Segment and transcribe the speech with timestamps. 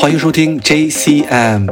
[0.00, 1.66] 欢迎收听 JCM。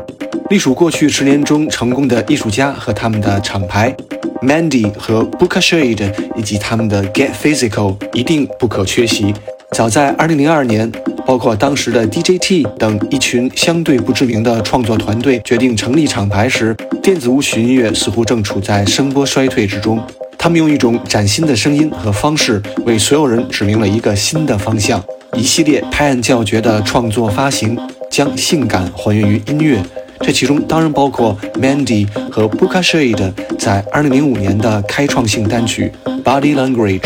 [0.51, 3.95] 隶属过去十年中成功的艺术家和他们的厂牌
[4.43, 9.33] ，Mandy 和 Booka Shade 以及他们的 Get Physical 一定不可缺席。
[9.71, 10.91] 早在2002年，
[11.25, 20.05] 包括当时的 DJT 等一群相对不知名的创作团队决定成立厂牌时，电子舞曲音乐似乎正处在声波衰退之中。
[20.37, 25.01] 他们用一种崭新的声音和方式，为所有人指明了一个新的方向。
[25.37, 27.77] 一系列拍案叫绝的创作发行，
[28.17, 29.79] 将性感还原于音乐。
[30.21, 35.93] 这其中当然包括 Mandy 和 Booka Shade 在2005年的开创性单曲
[36.23, 37.01] 《Body Language》。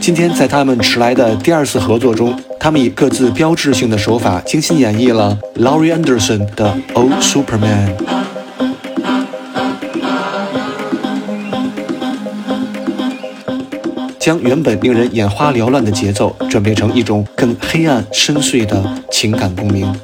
[0.00, 7.94] 今天在他们迟来的第二次合作中，他们以各自标志性的手法精心演绎了 Laurie Anderson 的《Oh Superman》。
[14.24, 19.94] 将原本令人眼花缭乱的节奏转变成一种更黑暗深邃的情感共鸣。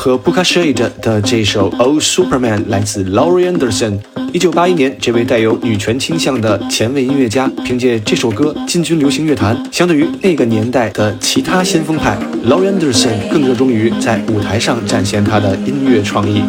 [0.00, 3.98] 和 Booka Shade 的这首 Old Superman 来自 Laurie Anderson。
[4.32, 9.62] 一九八一年，这位带有女权倾向的前卫音乐家凭借这首歌进军流行乐坛。
[9.70, 16.42] 相对于那个年代的其他先锋派，Laurie Anderson 更热衷于在舞台上展现他的音乐创意。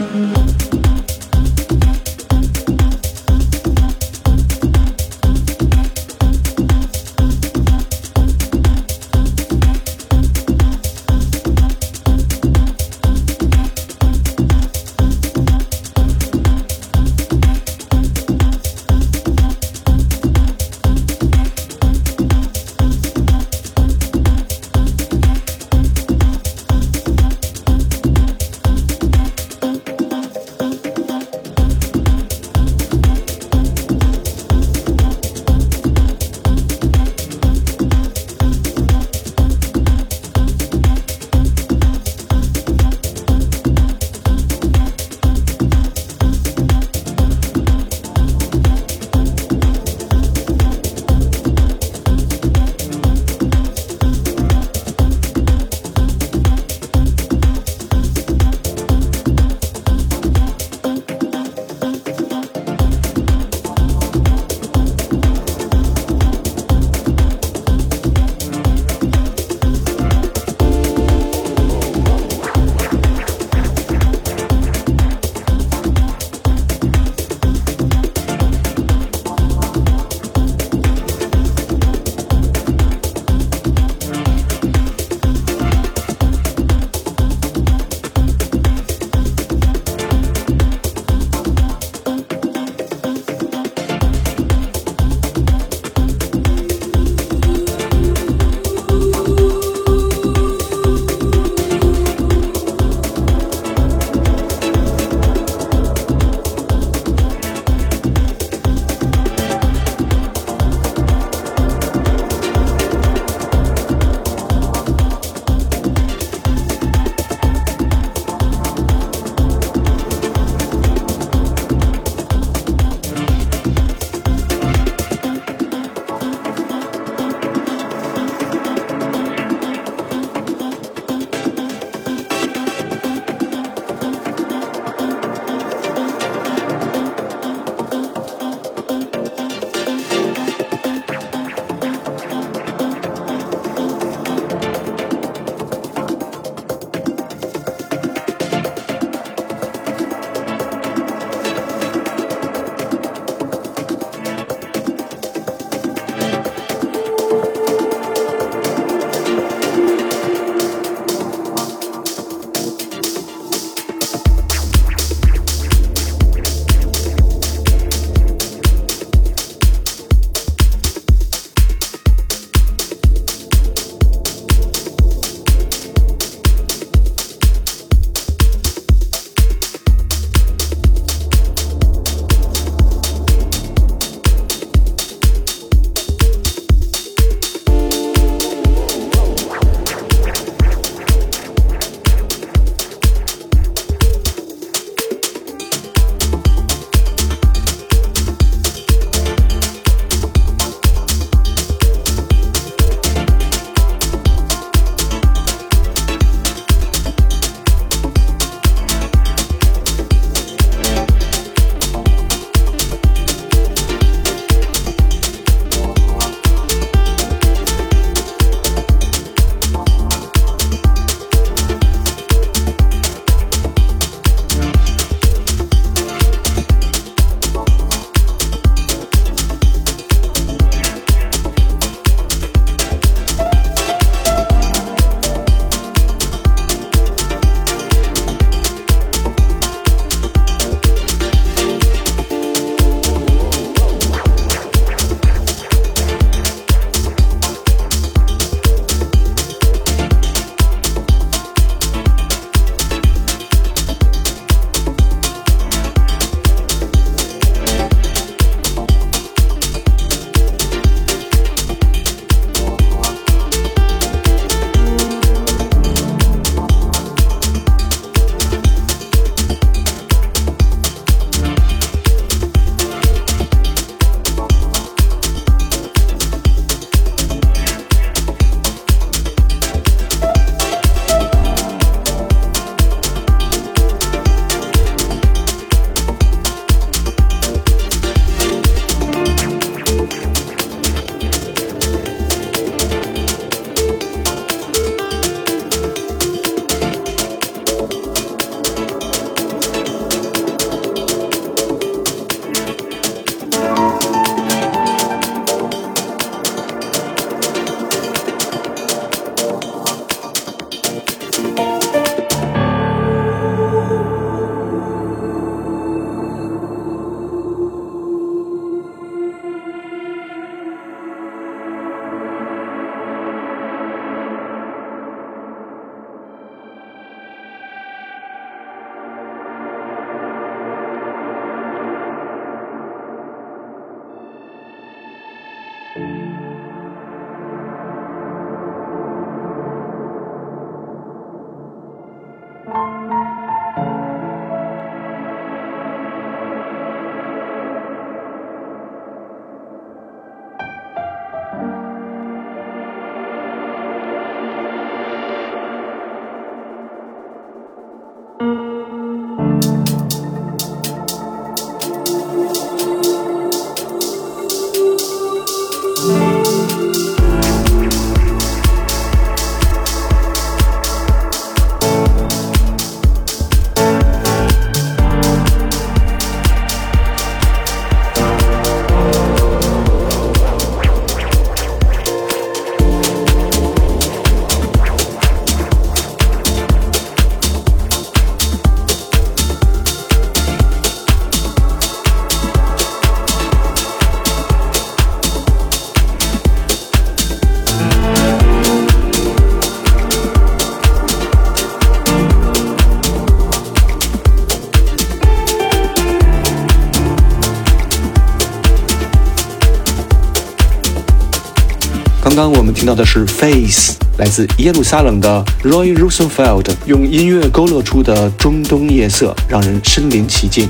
[412.42, 420.68] 刚我们听到的是《Face》，来自耶路撒冷的 Roy Rosenfeld，用音乐勾勒出的中东夜色，让人身临其境。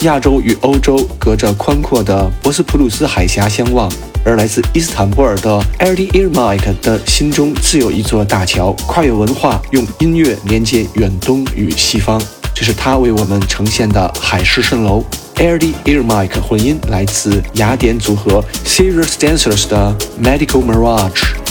[0.00, 3.90] 亚洲与欧洲隔着宽阔的博斯普鲁斯海峡相望，
[4.26, 12.20] 而来自伊斯坦布尔的 Eddie Irmak 的心中自有一座大桥，跨越文化，用音乐连接远东与西方。
[12.54, 15.02] 这是他为我们呈现的海市蜃楼。
[15.36, 21.43] Eddie Irmak 混音来自雅典组合 Serious Dancers 的 Medical Mirage。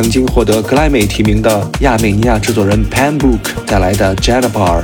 [0.00, 4.82] 曾经获得格莱美提名的亚美尼亚制作人 Pan Book 带来的 Janabar。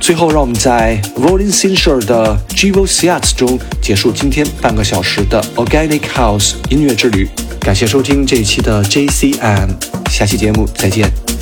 [0.00, 6.54] 最后，让我们在 Rolling s i n s h e r 的 Givo Siats 中结束今天半个小时的 Organic House
[6.68, 7.28] 音乐之旅。
[7.60, 9.68] 感谢收听这一期的 JCM，
[10.10, 11.35] 下期节目再见。